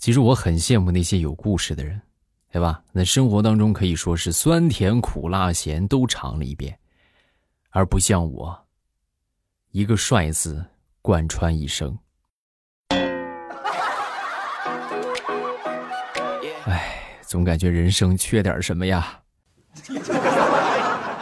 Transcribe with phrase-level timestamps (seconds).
[0.00, 2.00] 其实我很羡慕那些有故事的人，
[2.50, 2.82] 对吧？
[2.90, 6.78] 那生活当中可以说是酸甜苦辣咸都尝了一遍，
[7.68, 8.66] 而不像我，
[9.72, 10.64] 一个帅字
[11.02, 11.98] 贯穿一生。
[16.64, 19.20] 哎，总感觉人生缺点什么呀。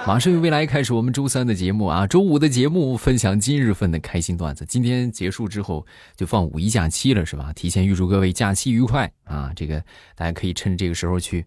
[0.08, 4.64] 马上与未来开始我们周三的节目啊，周五的节目分享今日份的开心段子。
[4.64, 5.86] 今天结束之后
[6.16, 7.52] 就放五一假期了，是吧？
[7.52, 9.52] 提前预祝各位假期愉快啊！
[9.54, 9.84] 这个
[10.14, 11.42] 大家可以趁着这个时候去，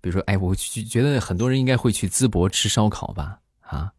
[0.00, 3.38] 比如说，哎，我觉得很多人应该会去淄博吃烧烤吧？
[3.60, 3.92] 啊，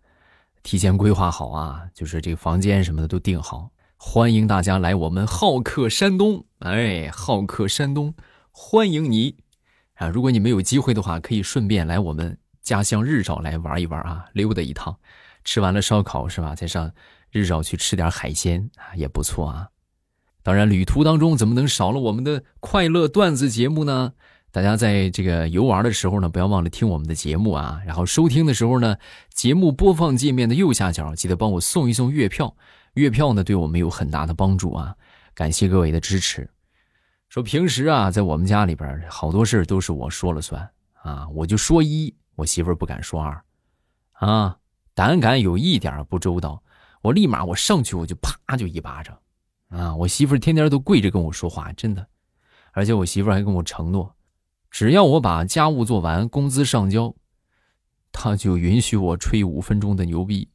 [0.62, 8.14] 提前规划好啊，就是这个房间什么的都订好，欢迎大家来我们好客山东，哎，好客山东，
[8.52, 9.38] 欢迎你
[9.94, 10.10] 啊！
[10.10, 12.38] 如果你没有机会的话，可以顺便来我们。
[12.72, 14.98] 家乡日照来玩一玩啊，溜达一趟，
[15.44, 16.56] 吃完了烧烤是吧？
[16.56, 16.90] 再上
[17.30, 19.68] 日照去吃点海鲜啊，也不错啊。
[20.42, 24.14] 当然，旅途当中怎么能少了我们的快乐段子节目呢？
[24.52, 27.82] 大家在这个游玩的时候呢，不要忘了听我们的节目啊。
[27.86, 28.96] 然后收听的时候呢，
[29.34, 32.56] 节目播放界面的右下角记得帮我送一送月票，
[32.94, 34.96] 月票呢对我们有很大的帮助啊。
[35.34, 36.50] 感谢各位的支持。
[37.28, 40.70] 说平时啊，在我们家里边好多事都是我说了算
[41.02, 42.14] 啊，我就说一。
[42.42, 43.44] 我媳妇儿不敢说二，
[44.14, 44.58] 啊，
[44.96, 46.64] 胆敢有一点不周到，
[47.04, 49.16] 我立马我上去我就啪就一巴掌，
[49.70, 52.08] 啊，我媳妇儿天天都跪着跟我说话，真的，
[52.72, 54.16] 而且我媳妇儿还跟我承诺，
[54.72, 57.14] 只要我把家务做完，工资上交，
[58.12, 60.50] 她就允许我吹五分钟的牛逼。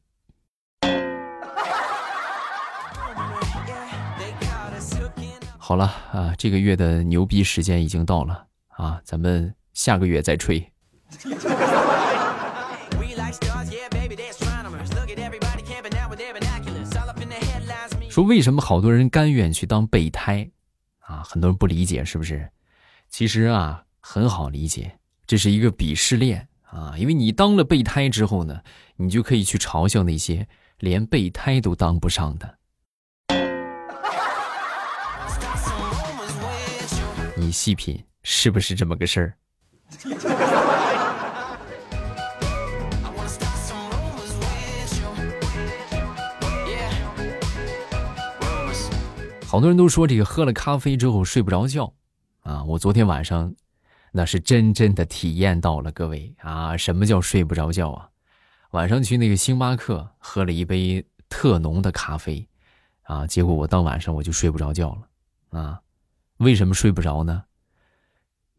[5.57, 10.73] 好了啊，这个月的牛逼时间已经到了啊，咱们下个月再吹。
[18.09, 20.49] 说为什么好多人甘愿去当备胎
[20.99, 21.23] 啊？
[21.23, 22.49] 很多人不理解，是不是？
[23.09, 26.95] 其实啊，很好理解，这是一个鄙视链啊！
[26.97, 28.61] 因为你当了备胎之后呢，
[28.95, 30.47] 你就可以去嘲笑那些
[30.79, 32.57] 连备胎都当不上的。
[37.35, 39.37] 你细品，是不是这么个事儿？
[49.47, 51.93] 好多人都说这个喝了咖啡之后睡不着觉，
[52.41, 53.55] 啊，我昨天晚上
[54.11, 58.09] 那是真真的体验到了，各位啊，什么叫睡不着觉啊？
[58.71, 62.45] 晚上去那个星巴克喝了一杯特浓的咖啡，
[63.03, 65.07] 啊，结果我到晚上我就睡不着觉了，
[65.57, 65.79] 啊，
[66.39, 67.45] 为什么睡不着呢？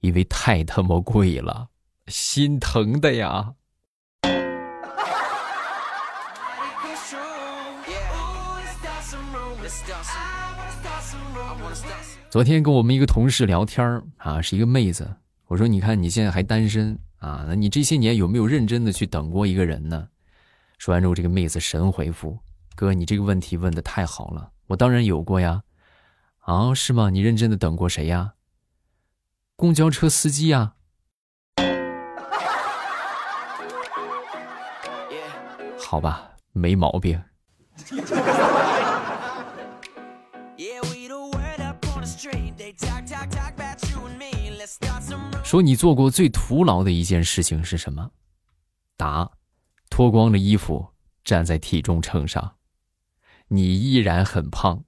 [0.00, 1.68] 因为太他妈贵了，
[2.06, 3.52] 心疼的呀。
[12.30, 15.16] 昨天跟我们一个同事聊天啊，是一个妹子。
[15.46, 17.44] 我说：“你看你现在还单身啊？
[17.48, 20.08] 那你这些年有没有认真的去等过一个人呢？”
[20.76, 22.38] 说完之后，这个妹子神回复
[22.76, 25.62] ：“哥，你这个问题问的太好了，我当然有过呀。
[26.40, 27.08] 啊，是吗？
[27.08, 28.34] 你认真的等过谁呀？
[29.56, 30.74] 公交车司机 呀？
[35.78, 37.22] 好吧，没毛病。
[45.44, 48.10] ”说你做过最徒劳的一件事情是什么？
[48.96, 49.30] 答：
[49.88, 50.88] 脱光了衣服
[51.24, 52.56] 站在体重秤上，
[53.48, 54.84] 你依然很胖。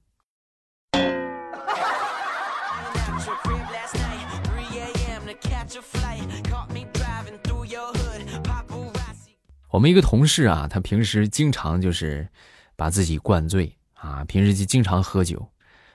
[9.70, 12.28] 我们一个同事啊，他平时经常就是
[12.76, 15.48] 把自己灌醉啊，平时就经常喝酒。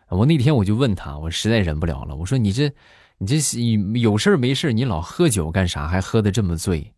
[0.10, 2.72] 我那天我就问他，我实在忍不了了，我说你这。
[3.18, 3.40] 你这
[4.02, 5.88] 有事没事你老喝酒干啥？
[5.88, 6.94] 还喝的这么醉？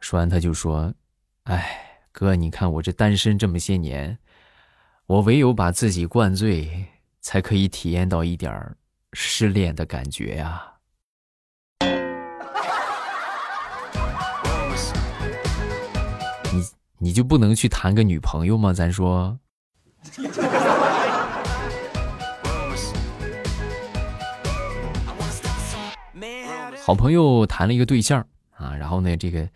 [0.00, 0.94] 说完他就说
[1.44, 4.16] ：“哎，哥，你看我这单身这么些年，
[5.04, 6.86] 我唯有把自己灌醉，
[7.20, 8.74] 才可以体验到一点
[9.12, 10.66] 失恋的感觉呀。”
[16.50, 16.64] 你
[16.96, 18.72] 你就不能去谈个女朋友吗？
[18.72, 19.38] 咱说。
[26.82, 29.48] 好朋友谈了一个对象啊，然后呢，这个，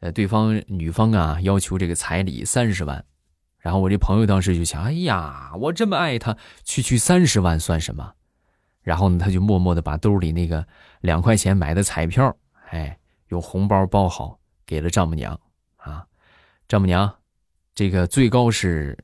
[0.00, 3.02] 呃，对方女方啊要求这个彩礼三十万，
[3.58, 8.12] 然后我这朋友当时就想，哎呀，我这么爱她，区区三十万算什么？
[8.82, 10.66] 然后呢，他就默默的把兜里那个
[11.00, 12.36] 两块钱买的彩票，
[12.70, 12.98] 哎，
[13.28, 15.38] 用红包包好，给了丈母娘
[15.76, 16.04] 啊。
[16.68, 17.14] 丈母娘，
[17.74, 18.98] 这个最高是，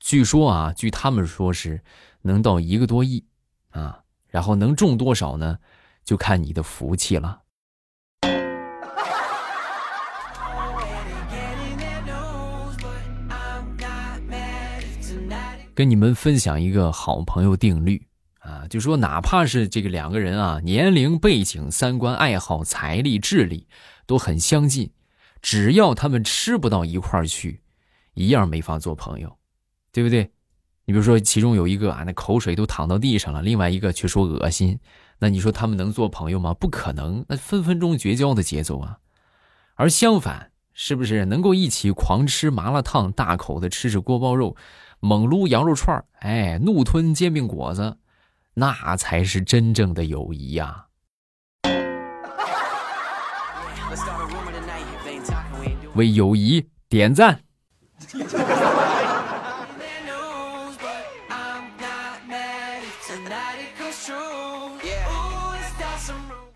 [0.00, 1.80] 据说啊，据他们说是
[2.22, 3.24] 能到一个多亿
[3.70, 4.00] 啊。
[4.28, 5.58] 然后能中多少呢？
[6.04, 7.40] 就看你的福气了。
[15.74, 18.06] 跟你们分享一个好朋友定律
[18.38, 23.66] 啊，就说哪怕是这个两个人啊，年龄、背景、三观、爱好、财力、智力
[24.06, 24.92] 都很相近，
[25.42, 27.62] 只要他们吃不到一块儿去，
[28.12, 29.36] 一样没法做朋友，
[29.90, 30.30] 对不对？
[30.86, 34.78] 你比如说，其中有一个啊，那口水都淌到地上了，另外一个却说恶心，
[35.18, 36.52] 那你说他们能做朋友吗？
[36.52, 38.98] 不可能，那分分钟绝交的节奏啊。
[39.76, 44.56] 而相反，是不是能够一起狂吃麻辣烫，大口的吃着锅包肉，
[45.00, 47.96] 猛撸羊肉串哎，怒吞煎饼果子，
[48.52, 50.84] 那才是真正的友谊呀。
[55.94, 57.40] 为友谊点赞。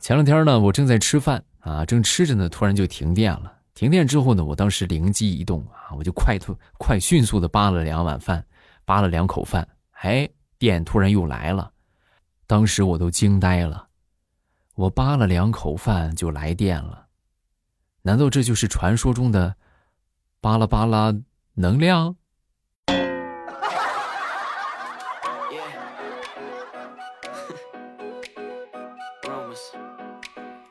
[0.09, 3.53] 前两天呢，我正在吃饭啊，正吃着呢，突然就停电了。
[3.75, 8.43] 停电之后呢，我当时灵机一动啊，我就快突快迅速的扒了两碗饭，
[8.87, 9.69] 扒了两口饭，
[10.01, 10.27] 哎，
[10.59, 11.71] 电突然又来了，
[12.47, 13.87] 当时我都惊呆了。
[14.77, 17.09] 我扒了两口饭就来电了，
[18.01, 19.57] 难道这就是传说中的
[20.41, 21.15] 巴拉巴拉
[21.53, 22.17] 能量？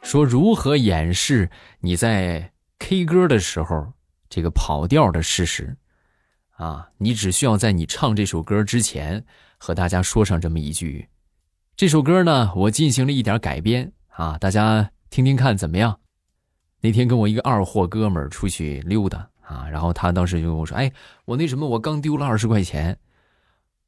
[0.07, 1.49] 说如何掩饰
[1.81, 3.91] 你在 K 歌的时候
[4.29, 5.75] 这个跑调的事实？
[6.55, 9.25] 啊，你只需要在你唱这首歌之前
[9.57, 11.09] 和大家说上这么一句：
[11.75, 15.99] 这首歌呢，我进行了一点改编啊，大家听听看怎么样？
[16.79, 20.89] 那天跟我一个二货哥们儿出去溜达啊，然后他当时就跟我说：“哎，
[21.25, 22.97] 我那什么，我刚丢了二十块钱。”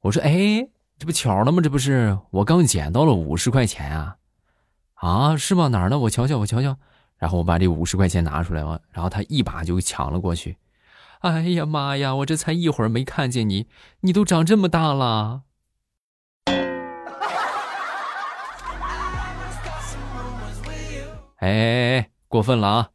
[0.04, 0.68] 我说：“哎，
[0.98, 1.62] 这不巧了吗？
[1.64, 4.18] 这不是我刚捡到了五十块钱啊。”
[5.02, 5.70] 啊，是吗？
[5.70, 5.98] 哪儿呢？
[5.98, 6.78] 我瞧瞧，我瞧瞧。
[7.18, 10.58] 然后我把这五十块钱拿出来了，然后他一把就抢了过去。
[11.20, 12.16] 哎呀妈呀！
[12.16, 13.68] 我这才一会儿没看见你，
[14.02, 15.42] 你都长这么大了。
[21.38, 22.90] 哎，过分了啊！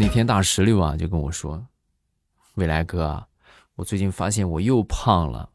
[0.00, 1.66] 那天大石榴啊就跟我说
[2.56, 3.26] ：“未来哥。”
[3.78, 5.50] 我最近发现我又胖了，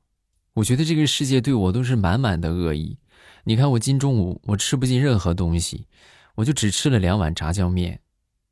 [0.54, 2.98] 我觉得这个世界对我都是满满的恶意。
[3.44, 5.88] 你看我今中午我吃不进任何东西，
[6.36, 8.00] 我就只吃了两碗炸酱面，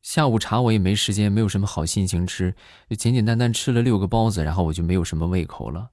[0.01, 2.53] 下午茶我也没时间，没有什么好心情吃，
[2.89, 5.91] 就简简单单吃了六个包子，然后我就没有什么胃口了。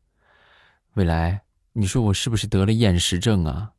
[0.94, 1.42] 未来，
[1.72, 3.70] 你说我是不是得了厌食症啊？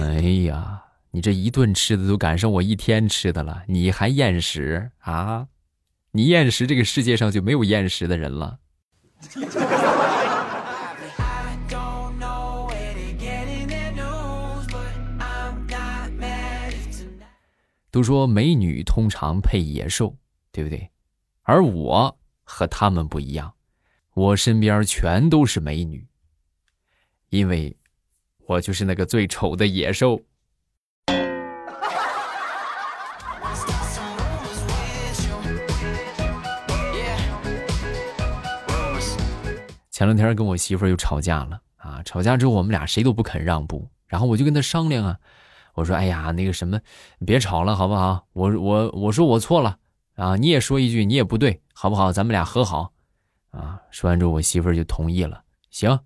[0.00, 0.83] 哎呀！
[1.14, 5.46] 你这一顿吃的都赶上我一天吃的了，你还厌食啊？
[6.10, 8.58] 你厌食，这个世界上就没有厌食的人了。
[17.92, 20.16] 都说美女通常配野兽，
[20.50, 20.90] 对不对？
[21.42, 23.54] 而我和他们不一样，
[24.14, 26.08] 我身边全都是美女，
[27.28, 27.76] 因为
[28.48, 30.20] 我就是那个最丑的野兽。
[39.94, 42.02] 前两天跟我媳妇儿又吵架了啊！
[42.04, 45.16] 吵架之后，我们俩谁都不肯让步，然后我就跟她商量啊，
[45.74, 46.80] 我说：“哎呀，那个什么，
[47.24, 48.26] 别吵了，好不好？
[48.32, 49.78] 我我我说我错了
[50.16, 52.10] 啊，你也说一句，你也不对，好不好？
[52.10, 52.92] 咱们俩和好
[53.52, 56.00] 啊！”说完之后，我媳妇儿就同意了，行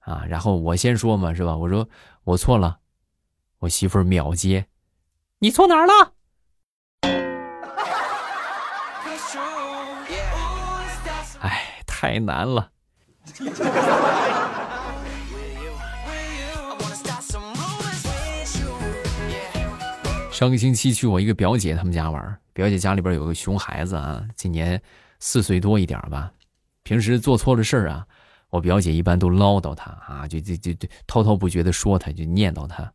[0.00, 0.24] 啊。
[0.26, 1.56] 然后我先说嘛，是吧？
[1.56, 1.88] 我说
[2.24, 2.80] 我错了，
[3.60, 4.66] 我媳妇儿秒接，
[5.38, 6.14] 你错哪儿了？
[11.38, 12.72] 哎，太难了。
[20.30, 24.80] 上个星期去我一个表姐他们家玩，表姐家里边有个熊孩子啊，今年
[25.18, 26.32] 四岁多一点吧。
[26.82, 28.06] 平时做错了事儿啊，
[28.48, 32.90] 我表姐一般都唠叨他啊，就就就就滔滔不绝的说他，就念叨他。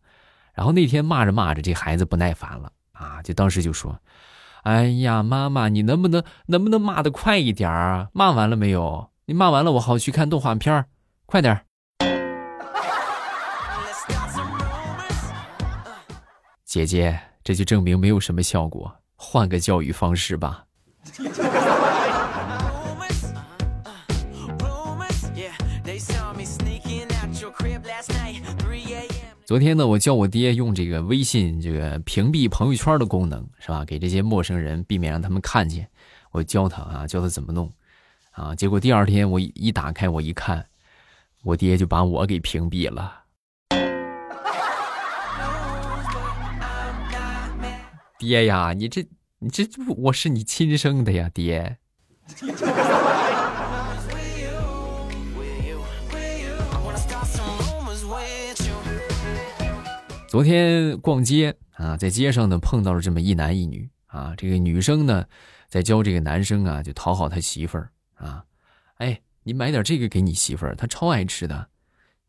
[0.53, 3.99] 然后那天骂着骂着，这孩子不耐烦了啊，就当时就说
[4.63, 8.09] ：“哎呀，妈妈，你能不能能不能骂的快一点儿？
[8.11, 10.85] 骂完了没有？”你骂完了，我好去看动画片
[11.25, 11.59] 快点
[16.63, 20.65] 姐姐，这就证明没有什么效果，换个教育方式吧。
[29.43, 33.83] 昨天呢，我叫我爹用这个微信这个屏蔽朋友圈的功能，是吧？
[33.85, 35.89] 给这些陌生人避免让他们看见。
[36.31, 37.71] 我教他啊，教他怎么弄，
[38.35, 40.67] 啊，结果第二天我一打开我一看，
[41.43, 43.21] 我爹就把我给屏蔽了。
[48.19, 49.07] 爹呀，你这
[49.39, 49.63] 你这
[49.97, 51.77] 我是你亲生的呀，爹。
[60.27, 65.23] 昨天逛街啊，在街上呢碰到了这么一男一女啊，这个女生呢
[65.69, 68.45] 在教这个男生啊，就讨好他媳妇儿啊，
[68.95, 71.69] 哎，你买点这个给你媳妇儿，她超爱吃的，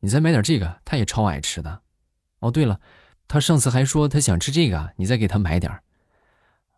[0.01, 1.83] 你再买点这个，她也超爱吃的。
[2.41, 2.81] 哦，对了，
[3.27, 5.81] 她上次还说她想吃这个，你再给她买点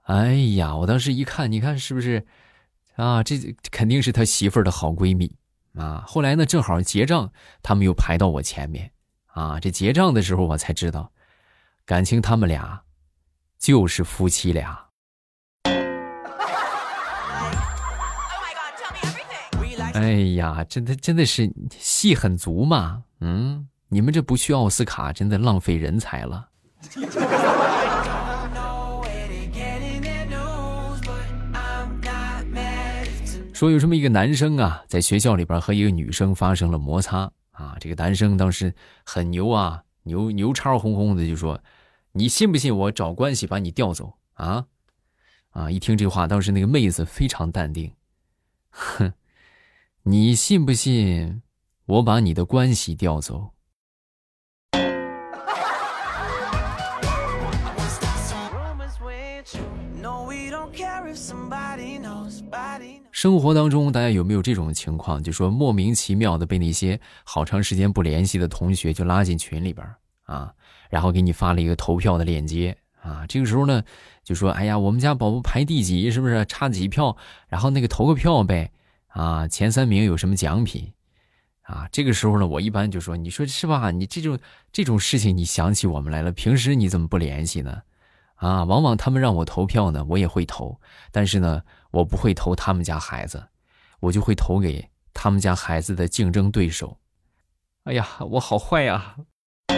[0.03, 2.27] 哎呀，我当时一看，你看是不是
[2.97, 3.23] 啊？
[3.23, 5.37] 这肯定是他媳妇儿的好闺蜜
[5.75, 6.03] 啊。
[6.07, 7.31] 后来呢，正好结账，
[7.63, 8.91] 他们又排到我前面
[9.27, 9.61] 啊。
[9.61, 11.13] 这结账的时候，我才知道。
[11.85, 12.85] 感情他们俩
[13.59, 14.88] 就是夫妻俩。
[20.01, 23.05] 哎呀，真的真的是戏很足嘛？
[23.21, 26.49] 嗯，你们这不去奥斯卡，真的浪费人才了。
[33.53, 37.77] 说有这么一个男生啊，在学校里边和一个女生发生了摩擦啊。
[37.81, 38.73] 这个男生当时
[39.05, 41.61] 很牛啊，牛牛叉哄哄的就说。
[42.13, 44.65] 你信不信我找关系把你调走啊？
[45.51, 45.71] 啊！
[45.71, 47.93] 一听这话，当时那个妹子非常淡定，
[48.71, 49.13] 哼，
[50.11, 51.43] 你信不信
[51.85, 53.51] 我把你的关系调走？
[63.13, 65.23] 生活当中，大家有没有这种情况？
[65.23, 69.87] 就说莫名其妙的被那些好长时间不联系的同学就拉进群里边
[70.23, 70.55] 啊？
[70.89, 73.85] 然后给你发了一个投票的链接啊，这个时候呢，
[74.25, 76.11] 就说：“哎呀，我们家宝宝排第几？
[76.11, 77.15] 是不是差几票？
[77.49, 78.73] 然后那个投个票呗，
[79.09, 80.93] 啊，前三名有什么奖品？
[81.63, 83.91] 啊，这个时候呢，我一般就说：你说是吧？
[83.91, 84.39] 你这种
[84.73, 87.83] 这种事情，你想起我们来了，平时你怎么不联系呢？
[88.37, 93.49] 啊，往往他们让我投票呢，我也会投，但是呢，我不会投他们家孩子，
[94.01, 96.99] 我就会投给他们家孩子的竞争对手。
[97.85, 99.17] 哎呀，我好坏呀！”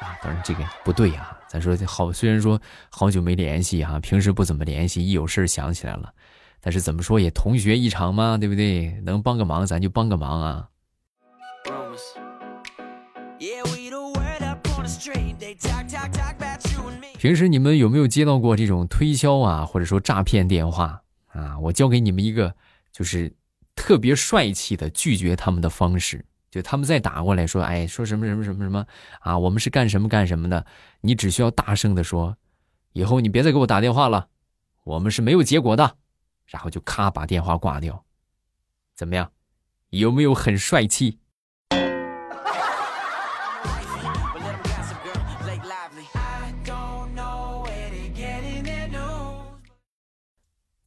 [0.00, 2.60] 啊当然这个不对呀，咱说好，虽然说
[2.90, 6.12] 好久没联系哈，平时不怎么联系，一有事想起来了，
[6.60, 8.90] 但是怎么说也同学一场嘛，对不对？
[9.02, 10.68] 能帮个忙咱就帮个忙啊。
[17.18, 21.58] 平时你们有没有接到过这种推销啊，或者说诈骗电话啊？
[21.58, 22.54] 我教给你们一个，
[22.92, 23.32] 就是
[23.74, 26.24] 特别帅气的拒绝他们的方式。
[26.50, 28.84] 就他们再打过来说，哎，说什么什么什么什么
[29.20, 29.38] 啊？
[29.38, 30.66] 我们是干什么干什么的？
[31.00, 32.36] 你只需要大声的说，
[32.92, 34.28] 以后你别再给我打电话了，
[34.84, 35.96] 我们是没有结果的。
[36.50, 38.04] 然后就咔把电话挂掉，
[38.94, 39.32] 怎么样？
[39.88, 41.18] 有没有很帅气？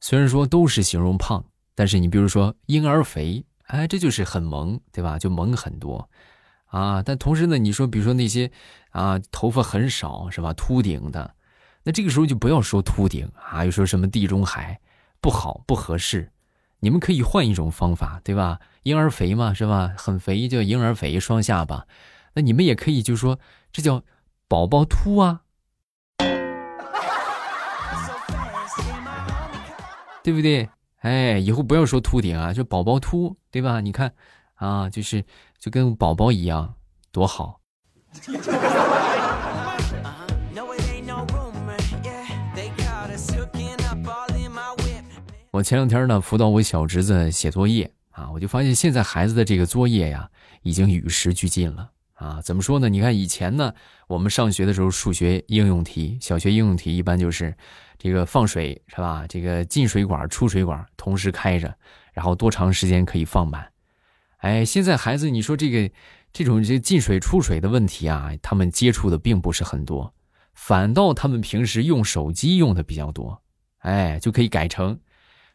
[0.00, 1.44] 虽然说都是形容胖，
[1.74, 3.44] 但是你比如说婴儿肥。
[3.68, 5.18] 哎，这就是很萌，对吧？
[5.18, 6.10] 就萌很多，
[6.66, 7.02] 啊！
[7.02, 8.52] 但同时呢，你说，比如说那些
[8.90, 10.52] 啊，头发很少，是吧？
[10.52, 11.34] 秃顶的，
[11.82, 14.78] 那这个时候就不要说秃顶啊，又说什么地中海
[15.24, 16.30] 不好不合适，
[16.80, 18.60] 你们可以换一种方法，对吧？
[18.82, 19.94] 婴儿肥嘛，是吧？
[19.96, 21.86] 很肥叫婴儿肥，双下巴，
[22.34, 23.38] 那你们也可以就说
[23.72, 24.02] 这叫
[24.48, 25.40] 宝宝秃啊，
[30.22, 30.68] 对不对？
[30.98, 33.80] 哎，以后不要说秃顶啊，就宝宝秃，对吧？
[33.80, 34.12] 你看，
[34.56, 35.24] 啊，就是
[35.58, 36.74] 就跟宝宝一样，
[37.10, 37.62] 多好。
[45.54, 50.28] 我前两天呢辅导我小侄子写作业啊，我就发现现在孩子的这个作业呀，
[50.62, 52.42] 已经与时俱进了啊。
[52.42, 52.88] 怎么说呢？
[52.88, 53.72] 你看以前呢，
[54.08, 57.54] 我们上学的时候，数学应用题，小学应用题一般就是。
[57.96, 59.24] 这个放水是吧？
[59.28, 61.72] 这个进水管、出水管同时开着，
[62.12, 63.70] 然后多长时间可以放满？
[64.38, 65.94] 哎，现在孩子，你说这个
[66.32, 70.12] 这种这进水出水的问题啊，他们接触的并不是很多，
[70.52, 73.40] 反倒他们平时用手机用的比较多。
[73.78, 74.98] 哎，就可以改成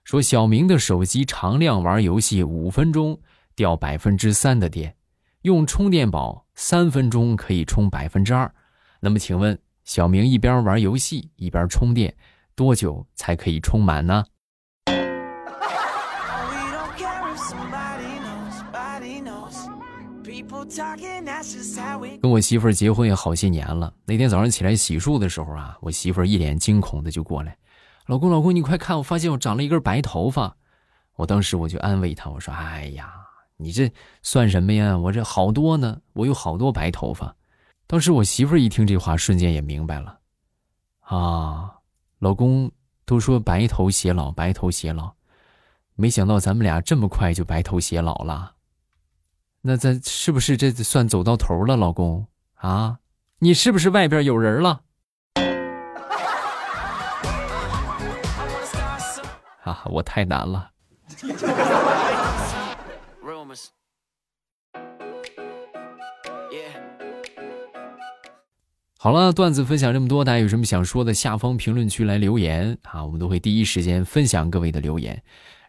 [0.04, 3.20] 说小明的手机常亮玩游戏五分钟
[3.56, 4.96] 掉百分之三的电，
[5.44, 8.54] 用充电宝三分钟可以充百分之二。
[9.00, 9.58] 那么请问？
[9.86, 12.16] 小明一边玩游戏一边充电，
[12.54, 14.24] 多久才可以充满呢？
[22.22, 23.92] 跟我媳妇儿结婚也好些年了。
[24.06, 27.58] 那天早上起来洗漱的时候啊，我媳妇儿一脸惊恐的就过来
[28.10, 30.58] ：“老公，老公，你快看，我发现我长了一根白头发。”
[31.16, 33.14] 我当时我就安慰他，我说：“哎呀，
[33.58, 34.98] 你这算什么呀？
[34.98, 37.36] 我这好多呢，我有好多白头发。”
[37.86, 40.22] 当时我媳妇一听这话，瞬间也明白了
[41.06, 41.76] ：“啊，
[42.18, 42.72] 老公
[43.06, 45.14] 都说白头偕老，白头偕老，
[45.94, 48.56] 没想到咱们俩这么快就白头偕老了。”
[49.62, 52.26] 那咱是不是这算走到头了，老公
[52.56, 53.02] 啊？
[53.38, 54.82] 你是不是外边有人了？
[59.70, 60.72] 啊，我太难了。
[68.98, 75.22] 好了，段子分享这么多，大家有什么想说的，下方评论区来留言啊，我们都会第一时间分享各位的留言。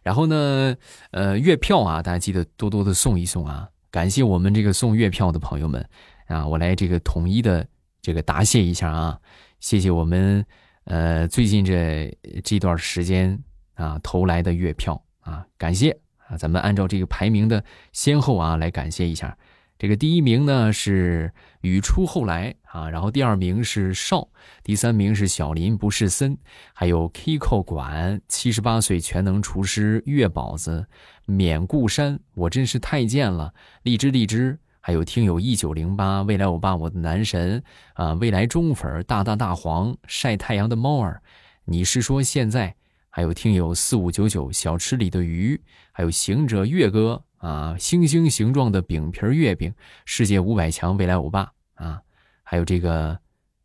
[0.03, 0.75] 然后呢，
[1.11, 3.69] 呃，月票啊，大家记得多多的送一送啊。
[3.91, 5.87] 感谢我们这个送月票的朋友们
[6.27, 7.67] 啊，我来这个统一的
[8.01, 9.21] 这个答谢一下啊，
[9.61, 10.45] 谢谢我们
[10.85, 13.39] 呃最近这这段时间
[13.81, 19.37] 啊投来的月票啊，感谢啊，咱们按照这个排名的先后啊来感谢一下。
[19.79, 21.33] 这个第一名呢是
[21.63, 24.29] 语出后来啊，然后第二名是少，
[24.63, 26.37] 第三名是小林不是森，
[26.75, 30.87] 还有 Kiko 管七十八岁全能厨师月宝子，
[31.25, 41.23] 免故山我真是太贱了，荔枝荔枝，还有听友一九零八未来欧巴我的男神啊，未来中粉大大大黄晒太阳的猫儿，
[41.65, 42.77] 你是说现在
[43.11, 45.61] 还有听友四五九九小吃里的鱼，
[45.93, 47.23] 还有行者月哥。
[47.41, 49.73] 啊，星星形状的饼皮月饼，
[50.05, 52.03] 世界五百强未来欧巴啊，
[52.43, 53.19] 还有这个，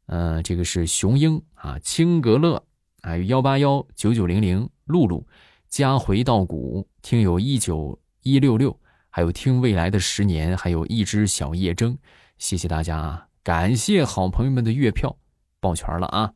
[0.06, 2.64] 呃，这个是雄鹰啊，青格勒，
[3.02, 5.28] 还有幺八幺九九零零露露，
[5.68, 11.98] 家回稻谷听友一九一六六，还有听未来的十年，还有一只小夜筝，
[12.38, 15.18] 谢谢大家啊，感谢好朋友们的月票，
[15.60, 16.32] 抱拳了啊！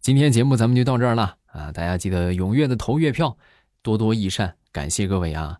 [0.00, 3.36] 今天节目咱们就到这儿了啊，大家记得踊跃的投月票，
[3.82, 5.58] 多多益善，感谢各位啊！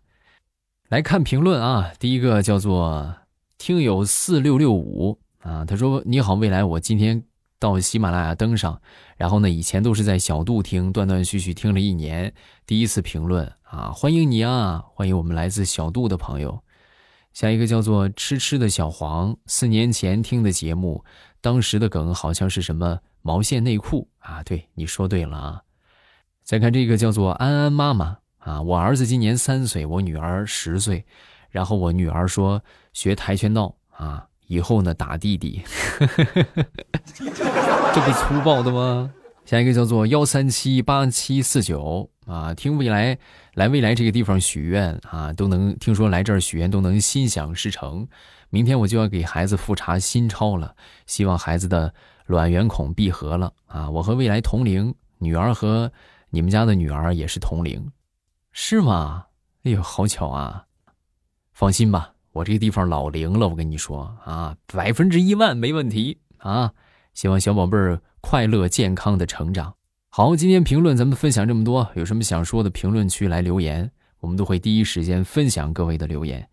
[0.89, 3.15] 来看评论啊，第一个叫做
[3.57, 7.23] 听友四六六五啊，他说：“你好，未来，我今天
[7.59, 8.81] 到喜马拉雅登上，
[9.17, 12.33] 然后呢，以前都是在小度听，断断续续听了一年，
[12.65, 16.61] 第一次评论啊，欢迎你啊，欢迎我们来自小度的朋友。
[17.33, 21.03] 下一个叫做吃吃的小黄，四年前听的节目，
[21.39, 25.61] 当时的梗好像是什么毛线内裤啊，对，你说对了啊。
[26.43, 31.05] 再看这个叫做安安妈妈。”啊，我儿子今年三岁，我女儿十岁，
[31.51, 35.61] 然后我女儿说学跆拳道啊，以后呢打弟弟，
[37.93, 39.13] 这不粗暴的吗？
[39.45, 43.15] 下一个叫做幺三七八七四九啊，听未来
[43.53, 48.07] 来未来这个地方许愿啊，都能听说来这儿许愿都能心想事成。
[48.49, 50.75] 明天我就要给孩子复查心超了，
[51.05, 51.93] 希望孩子的
[52.25, 53.87] 卵圆孔闭合了啊。
[53.91, 55.91] 我和未来同龄，女儿和
[56.31, 57.91] 你们家的女儿也是同龄。
[58.51, 59.25] 是吗？
[59.63, 60.65] 哎呦，好巧啊！
[61.53, 66.73] 放心吧，我这个地方老灵了，我跟你说啊，百分之一万没问题啊！
[67.13, 69.75] 希望小宝贝儿快乐健康的成长。
[70.09, 73.89] 好，今天评论咱们分享这么多，有什么想说的，评论区来留言，
[74.19, 76.47] 我们都会第一时间分享各位的留言。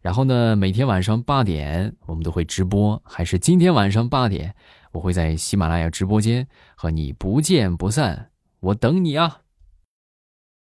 [0.00, 4.54] 然后呢，每天晚上八点我们都会直播，还是今天晚上八点，
[4.92, 8.29] 我会在喜马拉雅直播间和你不见不散，
[8.60, 9.40] 我等你啊！